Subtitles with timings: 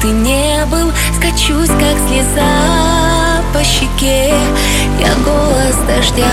[0.00, 4.32] ты не был Скачусь, как слеза по щеке.
[4.98, 6.24] Я голос дождя.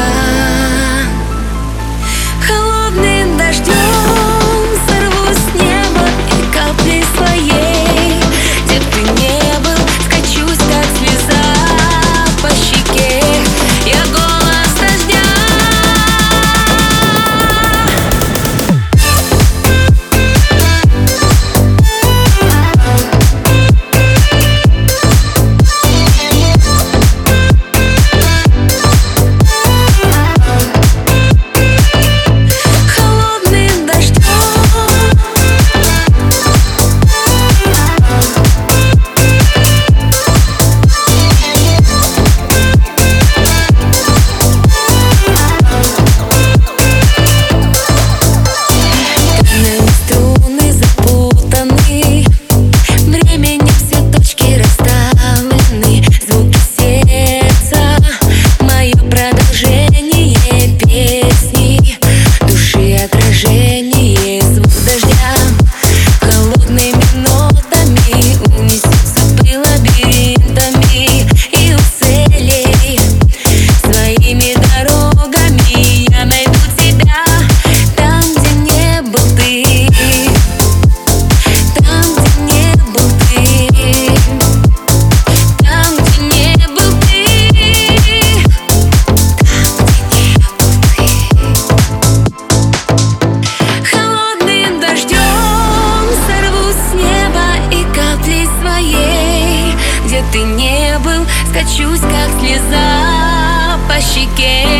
[101.57, 104.76] Качусь, как слеза по щеке.